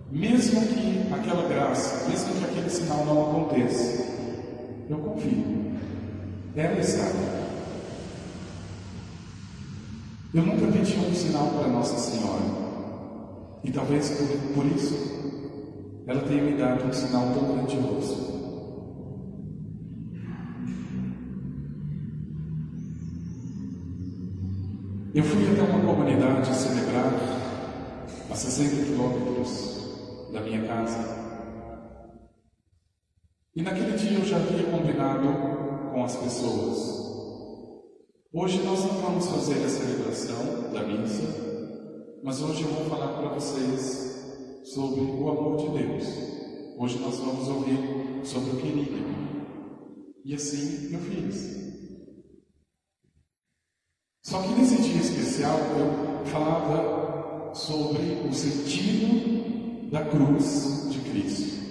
Mesmo 0.10 0.66
que 0.66 1.14
aquela 1.14 1.48
graça, 1.48 2.10
mesmo 2.10 2.34
que 2.34 2.46
aquele 2.46 2.70
sinal 2.72 3.06
não 3.06 3.22
aconteça, 3.30 4.03
eu 4.94 5.00
confio. 5.00 5.74
Ela 6.56 6.80
está. 6.80 7.04
Eu 10.34 10.44
nunca 10.44 10.72
pedi 10.72 10.98
um 10.98 11.14
sinal 11.14 11.48
para 11.50 11.68
Nossa 11.68 11.98
Senhora. 11.98 12.64
E 13.64 13.72
talvez 13.72 14.10
por, 14.10 14.28
por 14.54 14.66
isso 14.66 15.14
ela 16.06 16.22
tenha 16.22 16.44
me 16.44 16.58
dado 16.58 16.86
um 16.86 16.94
sinal 16.94 17.34
tão 17.34 17.56
grandioso. 17.56 18.34
Eu 25.16 25.24
fui 25.24 25.52
até 25.52 25.62
uma 25.62 25.80
comunidade 25.80 26.56
celebrar 26.56 27.14
a 28.30 28.36
60 28.36 28.86
quilômetros 28.86 30.32
da 30.34 30.42
minha 30.42 30.68
casa. 30.68 31.23
E 33.56 33.62
naquele 33.62 33.96
dia 33.98 34.18
eu 34.18 34.26
já 34.26 34.38
havia 34.38 34.64
combinado 34.66 35.92
com 35.92 36.04
as 36.04 36.16
pessoas 36.16 37.04
Hoje 38.36 38.64
nós 38.64 38.80
não 38.80 39.00
vamos 39.00 39.28
fazer 39.28 39.64
a 39.64 39.70
celebração 39.70 40.74
da 40.74 40.82
missa, 40.82 41.22
mas 42.24 42.42
hoje 42.42 42.64
eu 42.64 42.70
vou 42.70 42.86
falar 42.86 43.10
para 43.10 43.30
vocês 43.30 44.64
sobre 44.64 45.02
o 45.02 45.30
amor 45.30 45.58
de 45.58 45.70
Deus. 45.70 46.04
Hoje 46.80 46.98
nós 46.98 47.20
vamos 47.20 47.48
ouvir 47.48 47.78
sobre 48.24 48.50
o 48.50 48.60
querido. 48.60 49.06
E 50.26 50.34
assim 50.34 50.92
eu 50.92 51.00
fiz. 51.02 51.86
Só 54.24 54.42
que 54.42 54.50
nesse 54.56 54.82
dia 54.82 55.00
especial 55.00 55.60
eu 55.78 56.26
falava 56.26 57.54
sobre 57.54 58.28
o 58.28 58.34
sentido 58.34 59.92
da 59.92 60.06
cruz 60.06 60.90
de 60.90 60.98
Cristo. 61.02 61.63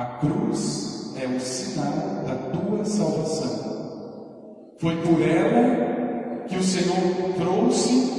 A 0.00 0.16
cruz 0.18 1.12
é 1.20 1.26
o 1.26 1.38
sinal 1.38 2.24
da 2.26 2.34
tua 2.58 2.82
salvação. 2.86 4.72
Foi 4.78 4.96
por 4.96 5.20
ela 5.20 6.46
que 6.48 6.56
o 6.56 6.62
Senhor 6.62 7.34
trouxe 7.36 8.10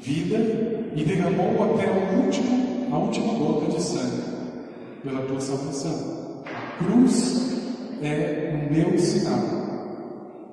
vida 0.00 0.38
e 0.96 1.04
derramou 1.04 1.62
até 1.62 1.84
o 1.90 2.24
último, 2.24 2.86
a 2.90 2.96
última 2.96 3.34
gota 3.34 3.70
de 3.70 3.82
sangue 3.82 4.22
pela 5.02 5.26
tua 5.26 5.42
salvação. 5.42 6.42
A 6.46 6.82
cruz 6.82 7.52
é 8.00 8.54
o 8.54 8.72
meu 8.72 8.98
sinal. 8.98 9.42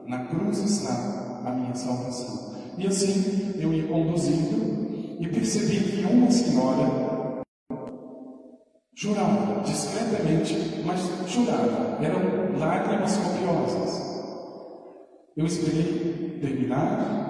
Na 0.06 0.26
cruz 0.26 0.58
está 0.63 1.42
a 1.46 1.52
minha 1.52 1.76
salvação. 1.76 2.52
E 2.78 2.88
assim 2.88 3.54
eu 3.58 3.74
ia 3.74 3.88
conduzindo 3.88 5.18
e 5.22 5.28
percebi 5.30 5.80
que 5.80 6.06
uma 6.06 6.30
senhora 6.30 7.03
chorava 8.96 9.62
discretamente, 9.62 10.56
mas 10.86 11.00
chorava. 11.30 12.04
Eram 12.04 12.58
lágrimas 12.58 13.18
copiosas. 13.18 14.14
Eu 15.36 15.46
esperei 15.46 16.40
terminar 16.40 17.24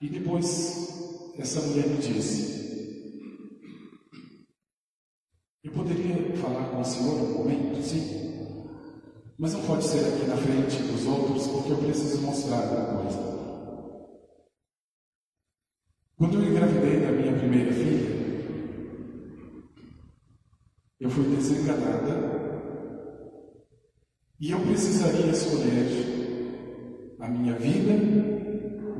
e 0.00 0.08
depois 0.08 1.32
essa 1.38 1.60
mulher 1.60 1.86
me 1.86 1.98
disse: 1.98 2.54
Eu 5.62 5.72
poderia 5.72 6.36
falar 6.36 6.68
com 6.70 6.80
o 6.80 6.84
senhor 6.84 7.14
um 7.14 7.38
momento? 7.38 7.82
Sim. 7.82 8.24
Mas 9.38 9.52
não 9.52 9.62
pode 9.62 9.84
ser 9.84 9.98
aqui 9.98 10.26
na 10.26 10.36
frente 10.36 10.82
dos 10.84 11.06
outros, 11.06 11.46
porque 11.48 11.72
eu 11.72 11.78
preciso 11.78 12.22
mostrar 12.22 12.60
uma 12.70 13.02
coisa. 13.02 13.34
Quando 16.16 16.34
eu 16.34 16.44
engravidei 16.44 17.00
da 17.00 17.10
minha 17.10 17.36
primeira 17.36 17.72
filha, 17.72 18.14
eu 21.00 21.10
fui 21.10 21.24
desenganada 21.24 22.34
e 24.40 24.50
eu 24.50 24.60
precisaria 24.60 25.30
escolher 25.30 27.16
a 27.20 27.28
minha 27.28 27.54
vida 27.54 27.92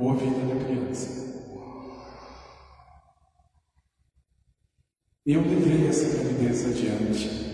ou 0.00 0.10
a 0.10 0.14
vida 0.14 0.54
da 0.54 0.64
criança. 0.64 1.24
Eu 5.26 5.40
levei 5.40 5.88
essa 5.88 6.16
gravidez 6.16 6.66
adiante. 6.66 7.44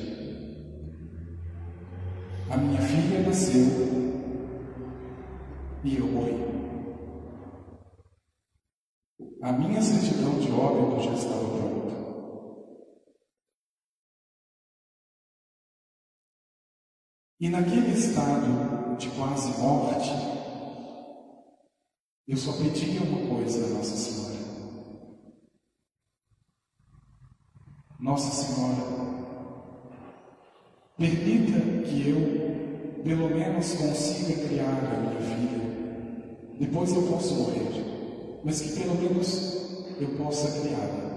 A 2.51 2.57
minha 2.57 2.83
filha 2.83 3.21
nasceu 3.21 3.91
e 5.85 5.97
eu 5.97 6.07
morri. 6.07 6.51
A 9.43 9.53
minha 9.53 9.81
certidão 9.81 10.39
de 10.39 10.51
óbito 10.51 11.03
já 11.03 11.13
estava 11.13 11.45
pronta. 11.45 11.80
E 17.41 17.49
naquele 17.49 17.95
estado 17.95 18.99
de 18.99 19.09
quase 19.13 19.59
morte, 19.59 20.11
eu 22.29 22.37
só 22.37 22.53
pedia 22.53 23.01
uma 23.01 23.35
coisa 23.35 23.65
a 23.65 23.69
Nossa 23.79 23.97
Senhora. 23.97 24.41
Nossa 27.99 28.31
Senhora, 28.31 28.77
permita 30.99 31.61
que 31.89 32.11
eu, 32.11 33.03
pelo 33.05 33.31
menos, 33.31 33.73
consiga 33.73 34.47
criar 34.47 34.69
a 34.69 35.01
minha 35.01 35.21
filha. 35.23 36.57
Depois 36.61 36.93
eu 36.93 37.03
posso 37.05 37.35
morrer, 37.37 38.41
mas 38.45 38.61
que 38.61 38.79
pelo 38.79 38.97
menos 38.97 39.89
eu 39.99 40.09
possa 40.19 40.61
criá-la. 40.61 41.11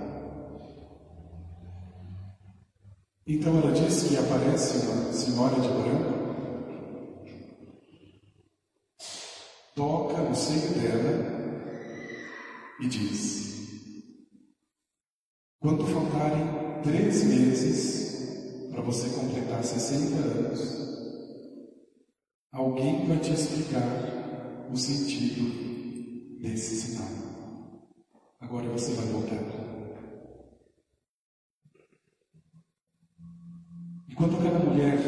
Então 3.27 3.57
ela 3.57 3.73
diz 3.73 4.03
que 4.03 4.17
aparece 4.17 4.85
uma 4.85 5.11
senhora 5.13 5.55
de 5.55 5.67
branco 5.67 6.12
seio 10.35 10.73
dela 10.73 11.33
e 12.79 12.87
diz: 12.87 13.69
Quando 15.59 15.85
faltarem 15.85 16.81
três 16.83 17.23
meses 17.23 18.69
para 18.71 18.81
você 18.81 19.09
completar 19.09 19.63
60 19.63 20.15
anos, 20.15 20.83
alguém 22.51 23.07
vai 23.07 23.19
te 23.19 23.31
explicar 23.33 24.69
o 24.71 24.77
sentido 24.77 26.39
desse 26.41 26.75
sinal. 26.75 27.07
Agora 28.41 28.67
você 28.69 28.93
vai 28.93 29.05
voltar. 29.05 29.63
E 34.09 34.15
quando 34.15 34.37
aquela 34.37 34.59
mulher 34.59 34.99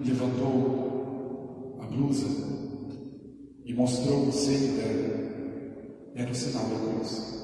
levantou 0.00 1.78
a 1.80 1.86
blusa, 1.86 2.59
e 3.64 3.74
mostrou 3.74 4.28
o 4.28 4.32
seio 4.32 4.76
dela, 4.76 6.12
era 6.14 6.30
o 6.30 6.34
sinal 6.34 6.68
da 6.68 6.78
cruz. 6.78 7.40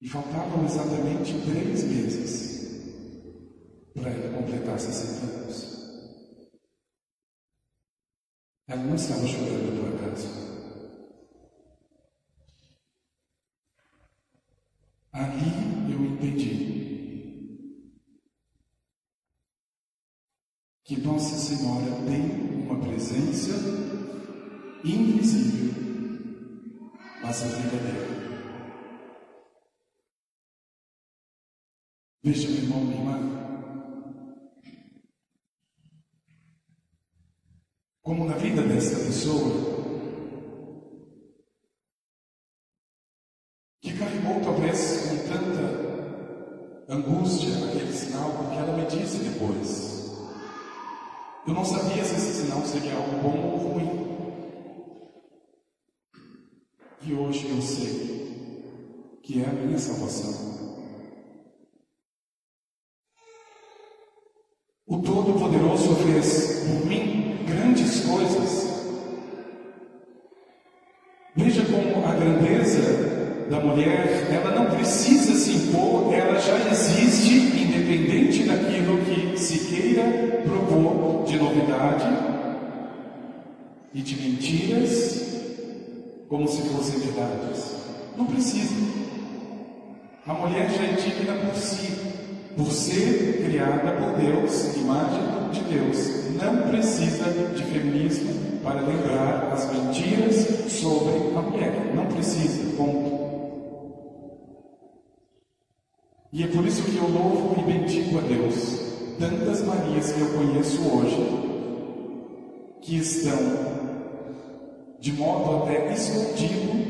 E 0.00 0.08
faltavam 0.08 0.64
exatamente 0.64 1.32
três 1.44 1.84
meses 1.84 2.56
para 3.94 4.10
ela 4.10 4.36
completar 4.36 4.78
60 4.78 5.26
anos. 5.26 5.76
Ela 8.68 8.82
não 8.82 8.94
estava 8.94 9.26
chorando 9.26 9.80
por 9.80 10.06
acaso. 10.06 10.46
Ali 15.12 15.92
eu 15.92 16.04
entendi 16.04 16.76
que 20.86 21.00
Nossa 21.00 21.34
Senhora 21.34 21.90
tem 22.06 22.64
uma 22.64 22.78
presença 22.78 23.50
invisível, 24.84 25.74
mas 27.20 27.42
verdadeira. 27.42 28.16
Veja, 32.22 32.48
meu 32.48 32.58
irmão, 32.58 32.84
minha 32.84 32.98
irmã, 32.98 33.16
como 38.00 38.24
na 38.24 38.36
vida 38.36 38.62
dessa 38.62 39.04
pessoa, 39.06 39.74
que 43.82 43.98
carregou 43.98 44.40
talvez 44.40 45.08
com 45.08 45.16
tanta 45.26 46.92
angústia 46.92 47.48
aquele 47.70 47.92
sinal, 47.92 48.30
porque 48.36 48.54
ela 48.54 48.76
me 48.76 48.86
disse 48.86 49.18
depois. 49.18 49.95
Eu 51.46 51.54
não 51.54 51.64
sabia 51.64 52.02
se 52.02 52.16
esse 52.16 52.42
sinal 52.42 52.60
seria 52.62 52.92
algo 52.96 53.18
bom 53.22 53.38
ou 53.38 53.56
ruim. 53.68 54.06
E 57.02 57.14
hoje 57.14 57.48
eu 57.48 57.62
sei 57.62 59.20
que 59.22 59.40
é 59.40 59.46
a 59.46 59.52
minha 59.52 59.78
salvação. 59.78 60.76
O 64.88 64.98
Todo-Poderoso 65.02 65.94
fez 65.96 66.64
por 66.64 66.86
mim 66.86 67.44
grandes 67.46 68.00
coisas. 68.00 68.66
Veja 71.36 71.64
como 71.66 72.06
a 72.06 72.14
grandeza 72.14 73.46
da 73.48 73.60
mulher, 73.60 74.32
ela 74.32 74.50
não 74.50 74.74
precisa 74.74 75.32
se 75.34 75.52
impor, 75.52 76.12
ela 76.12 76.40
já 76.40 76.58
existe, 76.72 77.34
independente 77.34 78.42
daquilo 78.42 78.98
que 79.04 79.38
se 79.38 79.58
queira 79.68 80.35
propor 81.56 81.94
de 81.96 82.04
novidade 82.04 82.04
e 83.94 84.02
de 84.02 84.28
mentiras, 84.28 85.26
como 86.28 86.46
se 86.46 86.62
fossem 86.68 87.00
verdades. 87.00 87.76
Não 88.16 88.26
precisa. 88.26 88.74
A 90.26 90.34
mulher 90.34 90.68
já 90.70 90.82
é 90.82 90.92
digna 90.92 91.34
por 91.34 91.56
si 91.56 92.06
por 92.56 92.72
ser 92.72 93.44
criada 93.44 93.92
por 93.92 94.18
Deus, 94.18 94.74
imagem 94.76 95.50
de 95.52 95.60
Deus, 95.74 96.32
não 96.42 96.70
precisa 96.70 97.24
de 97.54 97.62
feminismo 97.64 98.60
para 98.62 98.80
lembrar 98.80 99.52
as 99.52 99.70
mentiras 99.70 100.70
sobre 100.70 101.36
a 101.36 101.42
mulher. 101.42 101.92
Não 101.94 102.06
precisa, 102.06 102.74
ponto. 102.78 103.26
E 106.32 106.42
é 106.42 106.46
por 106.46 106.66
isso 106.66 106.82
que 106.82 106.96
eu 106.96 107.08
louvo 107.08 107.60
e 107.60 107.72
bendigo 107.72 108.18
a 108.18 108.22
Deus. 108.22 108.86
Tantas 109.18 109.62
Marias 109.62 110.12
que 110.12 110.20
eu 110.20 110.28
conheço 110.28 110.80
hoje, 110.82 111.45
que 112.86 112.98
estão 112.98 113.36
de 115.00 115.12
modo 115.14 115.64
até 115.64 115.92
escondido 115.92 116.86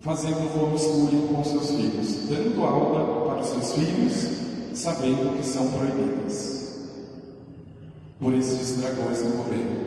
fazendo 0.00 0.62
homeschooling 0.62 1.26
com 1.26 1.44
seus 1.44 1.72
filhos, 1.72 2.26
dando 2.26 2.64
aula 2.64 3.26
para 3.26 3.40
os 3.42 3.48
seus 3.48 3.72
filhos, 3.72 4.14
sabendo 4.72 5.36
que 5.36 5.44
são 5.44 5.70
proibidas 5.72 6.88
por 8.18 8.32
esses 8.32 8.78
dragões 8.78 9.18
do 9.18 9.36
governo. 9.36 9.84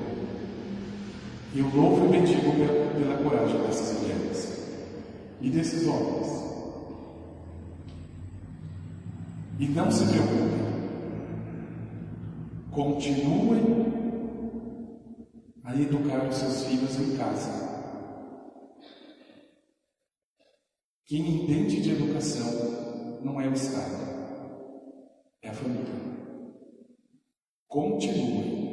E 1.55 1.59
eu 1.59 1.71
louvo 1.73 2.05
e 2.05 2.19
bendigo 2.19 2.51
pela, 2.51 2.91
pela 2.91 3.17
coragem 3.23 3.59
dessas 3.61 3.99
mulheres 3.99 4.49
e 5.41 5.49
desses 5.49 5.87
homens. 5.87 6.27
E 9.57 9.65
não 9.65 9.89
se 9.89 10.05
preocupem, 10.05 10.59
continuem 12.71 13.99
a 15.69 15.75
educar 15.75 16.27
os 16.27 16.35
seus 16.35 16.63
filhos 16.65 16.99
em 16.99 17.17
casa 17.17 17.69
Quem 21.09 21.27
entende 21.27 21.81
de 21.81 21.89
educação 21.93 23.19
não 23.23 23.41
é 23.41 23.47
o 23.47 23.53
Estado, 23.53 23.95
é 25.41 25.49
a 25.49 25.53
família. 25.55 25.91
Continue. 27.67 28.69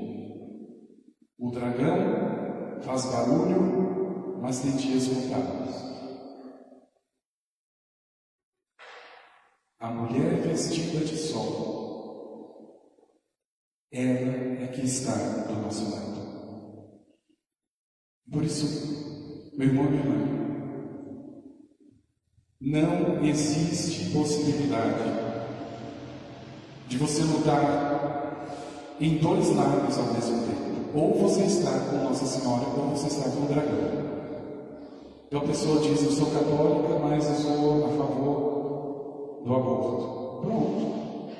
O 1.38 1.50
dragão 1.50 2.82
faz 2.82 3.06
barulho, 3.06 4.38
mas 4.42 4.60
tem 4.60 4.76
dias 4.76 5.08
contados. 5.08 5.74
A 9.78 9.90
mulher 9.90 10.42
vestida 10.42 11.06
de 11.06 11.16
sol, 11.16 12.92
ela 13.90 14.62
é 14.62 14.68
que 14.74 14.82
está 14.82 15.14
do 15.46 15.54
nosso 15.54 15.90
lado. 15.90 16.25
Por 18.36 18.44
isso, 18.44 19.50
meu 19.56 19.66
irmão 19.66 19.86
e 19.86 19.90
minha 19.92 20.02
irmã, 20.02 20.28
não 22.60 23.24
existe 23.24 24.10
possibilidade 24.10 25.10
de 26.86 26.98
você 26.98 27.22
lutar 27.22 28.46
em 29.00 29.16
dois 29.16 29.56
lados 29.56 29.96
ao 29.96 30.12
mesmo 30.12 30.42
tempo. 30.42 30.98
Ou 30.98 31.18
você 31.18 31.44
está 31.44 31.70
com 31.80 31.96
Nossa 32.04 32.26
Senhora, 32.26 32.66
ou 32.76 32.90
você 32.90 33.06
está 33.06 33.30
com 33.30 33.42
o 33.42 33.48
dragão. 33.48 34.04
Então 35.28 35.40
a 35.40 35.46
pessoa 35.46 35.80
diz: 35.80 36.02
Eu 36.02 36.12
sou 36.12 36.26
católica, 36.26 36.98
mas 36.98 37.24
eu 37.24 37.36
sou 37.36 37.86
a 37.86 37.88
favor 37.88 39.40
do 39.46 39.54
aborto. 39.54 40.42
Pronto. 40.42 41.30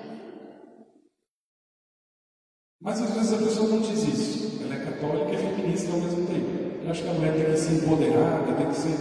Mas 2.81 3.03
às 3.03 3.11
vezes 3.11 3.33
a 3.35 3.37
pessoa 3.37 3.69
não 3.69 3.81
diz 3.81 4.03
isso. 4.03 4.63
Ela 4.63 4.77
é 4.77 4.79
católica 4.79 5.33
e 5.35 5.37
feminista 5.37 5.93
ao 5.93 5.99
mesmo 5.99 6.27
tempo. 6.27 6.76
Eu 6.87 6.93
acho 6.93 7.03
que 7.03 7.09
a 7.09 7.15
mulher 7.15 7.35
tem 7.35 7.47
que 7.47 7.57
ser 7.57 7.83
empoderada, 7.83 8.55
tem 8.55 8.69
que 8.69 8.77
ser 8.77 8.97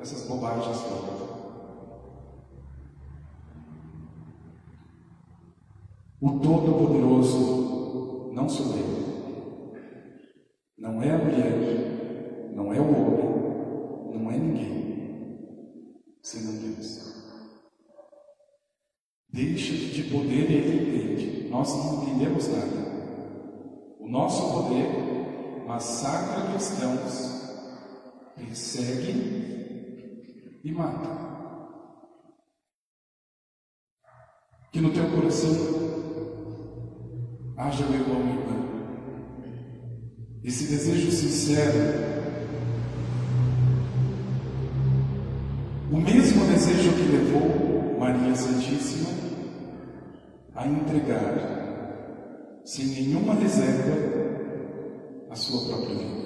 essas 0.00 0.28
bobagens 0.28 0.80
todas. 0.82 1.28
O 6.20 6.38
Todo-Poderoso 6.38 8.30
não 8.32 8.48
sou 8.48 8.76
eu, 8.76 9.74
não 10.78 11.02
é 11.02 11.10
a 11.10 11.18
mulher, 11.18 12.52
não 12.54 12.72
é 12.72 12.78
o 12.78 12.84
homem, 12.84 14.16
não 14.16 14.30
é 14.30 14.38
ninguém, 14.38 15.96
senão 16.22 16.54
Deus. 16.62 17.12
Deixa 19.30 19.72
de 19.72 20.04
poder 20.04 20.48
e 20.48 20.54
ele 20.54 20.76
entende. 20.76 21.48
Nós 21.50 21.74
não 21.74 22.04
entendemos 22.04 22.46
nada. 22.46 22.84
O 23.98 24.08
nosso 24.08 24.52
poder 24.52 25.13
massacra 25.66 26.52
cristãos, 26.52 27.42
persegue 28.36 30.60
e 30.64 30.72
mata. 30.72 31.24
Que 34.72 34.80
no 34.80 34.92
teu 34.92 35.08
coração 35.10 35.84
Haja, 37.56 37.86
meu 37.86 38.00
irmão, 38.00 38.18
minha 38.18 38.34
irmã. 38.34 38.52
Esse 40.42 40.66
desejo 40.66 41.08
sincero, 41.12 41.78
o 45.92 45.96
mesmo 45.96 46.44
desejo 46.46 46.92
que 46.94 47.12
levou 47.12 47.96
Maria 48.00 48.34
Santíssima 48.34 49.08
a 50.56 50.66
entregar, 50.66 52.60
sem 52.64 52.86
nenhuma 52.86 53.34
reserva, 53.34 54.33
a 55.34 55.36
sua 55.36 55.64
própria 55.66 55.96
vida. 55.96 56.24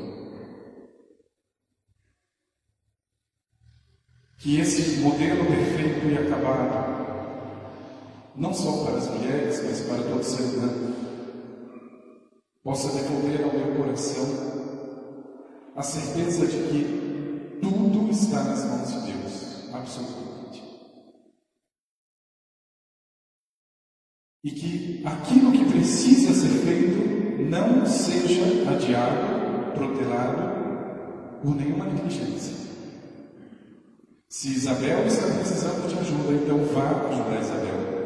Que 4.36 4.60
esse 4.60 5.00
modelo 5.00 5.46
perfeito 5.46 6.06
e 6.08 6.18
acabado, 6.18 7.78
não 8.36 8.52
só 8.52 8.84
para 8.84 8.98
as 8.98 9.08
mulheres, 9.08 9.62
mas 9.64 9.80
para 9.80 10.02
todo 10.02 10.22
ser 10.22 10.42
humano, 10.42 10.94
possa 12.62 12.92
devolver 12.92 13.44
ao 13.44 13.52
meu 13.52 13.76
coração 13.76 14.26
a 15.74 15.82
certeza 15.82 16.46
de 16.46 16.58
que 16.68 17.58
tudo 17.62 18.10
está 18.10 18.44
nas 18.44 18.62
mãos 18.66 18.92
de 18.92 19.12
Deus, 19.12 19.72
absolutamente. 19.72 20.62
E 24.44 24.50
que 24.50 25.02
aquilo 25.06 25.50
que 25.50 25.64
precisa 25.64 26.34
ser 26.34 26.50
feito 26.64 27.27
não 27.38 27.86
seja 27.86 28.42
adiado, 28.70 29.72
protelado 29.74 31.40
por 31.42 31.54
nenhuma 31.54 31.84
negligência. 31.84 32.56
Se 34.28 34.48
Isabel 34.48 35.06
está 35.06 35.26
precisando 35.26 35.88
de 35.88 35.98
ajuda, 35.98 36.32
então 36.34 36.64
vá 36.66 37.08
ajudar 37.10 37.40
Isabel. 37.40 37.98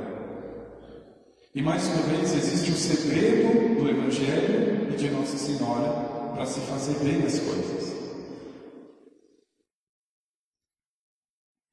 E 1.54 1.60
mais 1.60 1.86
uma 1.88 2.02
vez, 2.02 2.34
existe 2.34 2.70
o 2.70 2.74
segredo 2.74 3.80
do 3.80 3.88
Evangelho 3.88 4.92
e 4.92 4.96
de 4.96 5.10
Nossa 5.10 5.36
Senhora 5.36 5.90
para 6.34 6.46
se 6.46 6.60
fazer 6.60 6.94
bem 7.04 7.26
as 7.26 7.38
coisas. 7.38 7.92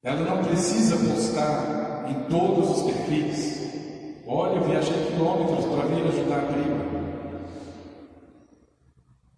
Ela 0.02 0.20
não 0.22 0.42
precisa 0.44 0.96
postar 0.96 2.06
em 2.10 2.28
todos 2.30 2.70
os 2.70 2.82
perfis. 2.92 3.60
Olha, 4.26 4.56
eu 4.56 4.64
viajei 4.64 5.06
quilômetros 5.06 5.64
para 5.66 5.86
vir 5.86 6.06
ajudar 6.06 6.38
a 6.38 6.52
prima. 6.52 7.09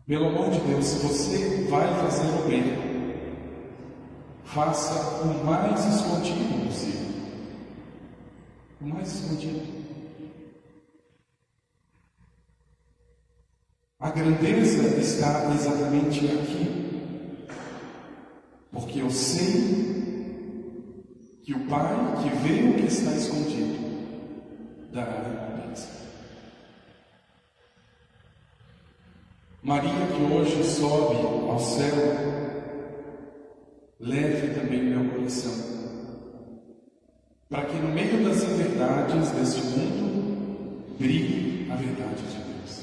Pelo 0.06 0.26
amor 0.26 0.50
de 0.50 0.58
Deus, 0.60 0.84
se 0.84 1.06
você 1.06 1.64
vai 1.70 1.86
fazer 2.00 2.26
o 2.26 2.48
bem, 2.48 2.64
faça 4.44 5.22
o 5.22 5.44
mais 5.44 5.84
escondido 5.86 6.66
possível. 6.66 7.06
O 8.80 8.86
mais 8.88 9.14
escondido. 9.14 9.82
A 14.00 14.10
grandeza 14.10 14.98
está 14.98 15.54
exatamente 15.54 16.26
aqui, 16.26 17.46
porque 18.72 19.00
eu 19.00 19.10
sei 19.10 20.02
que 21.44 21.54
o 21.54 21.68
Pai 21.68 21.94
que 22.20 22.28
vê 22.38 22.68
o 22.68 22.74
que 22.74 22.86
está 22.86 23.12
escondido 23.12 24.90
dará 24.92 25.22
recompensa. 25.22 26.01
Maria, 29.62 29.92
que 29.92 30.22
hoje 30.34 30.64
sobe 30.64 31.24
ao 31.48 31.60
céu, 31.60 31.94
leve 34.00 34.54
também 34.54 34.82
meu 34.82 35.08
coração, 35.08 35.52
para 37.48 37.66
que 37.66 37.76
no 37.76 37.90
meio 37.90 38.24
das 38.24 38.42
inverdades 38.42 39.30
deste 39.30 39.62
mundo 39.68 40.96
brilhe 40.98 41.70
a 41.70 41.76
verdade 41.76 42.22
de 42.22 42.38
Deus. 42.38 42.82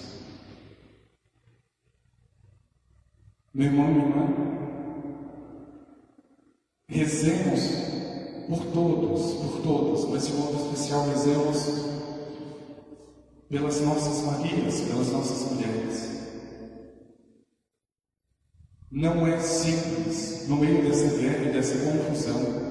Meu 3.53 3.67
irmão, 3.67 3.87
minha 3.89 4.05
irmã, 4.05 4.27
rezemos 6.87 7.61
por 8.47 8.65
todos, 8.67 9.33
por 9.33 9.61
todas, 9.63 10.05
mas 10.05 10.27
de 10.27 10.33
modo 10.33 10.55
especial 10.55 11.09
rezemos 11.09 11.89
pelas 13.49 13.81
nossas 13.81 14.23
Marias, 14.23 14.79
pelas 14.79 15.11
nossas 15.11 15.51
mulheres. 15.51 16.28
Não 18.91 19.27
é 19.27 19.37
simples, 19.39 20.47
no 20.47 20.55
meio 20.55 20.81
dessa 20.81 21.15
guerra 21.15 21.45
e 21.45 21.53
dessa 21.53 21.77
confusão, 21.77 22.69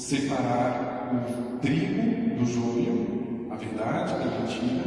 separar 0.00 1.12
o 1.14 1.58
trigo 1.60 2.36
do 2.36 2.44
joio, 2.46 3.48
a 3.52 3.56
verdade 3.56 4.12
da 4.14 4.26
mentira, 4.26 4.84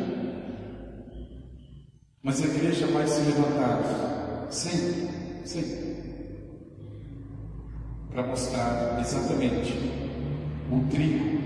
mas 2.22 2.42
a 2.42 2.46
igreja 2.46 2.88
vai 2.88 3.08
se 3.08 3.22
levantar 3.22 4.48
sempre, 4.50 5.08
sempre, 5.46 5.98
para 8.12 8.28
mostrar 8.28 9.00
exatamente 9.00 9.74
o 10.70 10.86
trigo, 10.92 11.42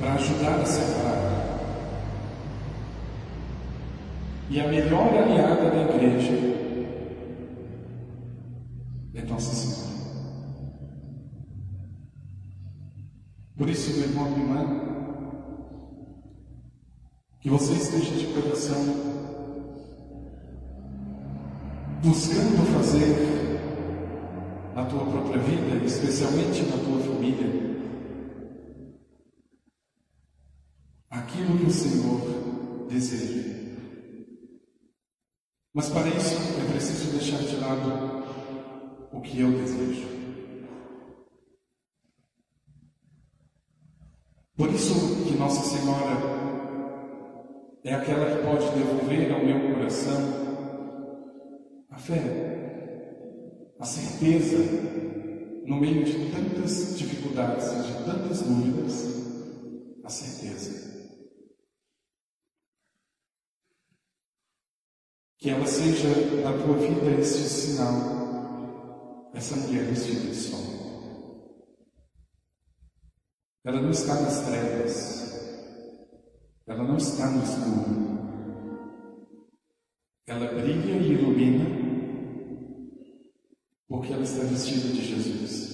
para 0.00 0.14
ajudar 0.14 0.60
a 0.60 0.66
separar. 0.66 1.31
E 4.50 4.60
a 4.60 4.68
melhor 4.68 5.14
aliada 5.14 5.70
da 5.70 5.94
igreja 5.94 6.32
é 9.14 9.22
Nossa 9.22 9.54
Senhora. 9.54 9.92
Por 13.56 13.68
isso, 13.68 13.92
meu 13.98 14.08
irmão 14.08 14.30
minha 14.30 14.40
irmã, 14.40 14.92
que 17.40 17.50
você 17.50 17.72
esteja 17.74 18.14
de 18.16 18.26
coração 18.34 19.12
buscando 22.02 22.66
fazer 22.74 23.42
na 24.74 24.84
tua 24.86 25.04
própria 25.04 25.38
vida, 25.38 25.84
especialmente 25.84 26.62
na 26.62 26.78
tua 26.78 26.98
família, 27.00 27.72
aquilo 31.10 31.58
que 31.58 31.66
o 31.66 31.70
Senhor 31.70 32.20
deseja. 32.88 33.61
Mas 35.74 35.88
para 35.88 36.06
isso 36.08 36.34
é 36.60 36.70
preciso 36.70 37.12
deixar 37.12 37.38
de 37.38 37.56
lado 37.56 38.24
o 39.10 39.20
que 39.22 39.40
eu 39.40 39.50
desejo. 39.52 40.06
Por 44.54 44.68
isso 44.68 45.24
que 45.24 45.34
Nossa 45.38 45.62
Senhora 45.62 46.42
é 47.84 47.94
aquela 47.94 48.36
que 48.36 48.42
pode 48.44 48.70
devolver 48.78 49.32
ao 49.32 49.42
meu 49.42 49.74
coração 49.74 50.42
a 51.88 51.98
fé, 51.98 53.72
a 53.80 53.84
certeza, 53.84 54.58
no 55.64 55.80
meio 55.80 56.04
de 56.04 56.30
tantas 56.30 56.98
dificuldades 56.98 57.66
e 57.72 57.82
de 57.82 58.04
tantas 58.04 58.42
dúvidas, 58.42 59.24
a 60.04 60.08
certeza. 60.10 61.01
Que 65.42 65.50
ela 65.50 65.66
seja 65.66 66.06
na 66.40 66.52
tua 66.52 66.76
vida 66.76 67.20
esse 67.20 67.48
sinal, 67.48 69.30
essa 69.34 69.56
mulher 69.56 69.86
vestida 69.86 70.20
de 70.20 70.36
sol. 70.36 70.62
Ela 73.64 73.82
não 73.82 73.90
está 73.90 74.20
nas 74.20 74.46
trevas, 74.46 75.82
ela 76.64 76.84
não 76.84 76.96
está 76.96 77.28
no 77.28 77.42
escuro. 77.42 78.12
Ela 80.28 80.46
brilha 80.46 80.92
e 80.92 81.12
ilumina 81.12 81.82
porque 83.88 84.12
ela 84.12 84.22
está 84.22 84.44
vestida 84.44 84.94
de 84.94 85.04
Jesus. 85.04 85.72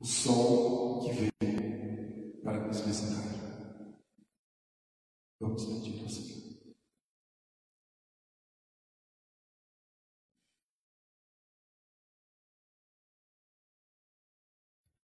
O 0.00 0.06
sol 0.06 1.04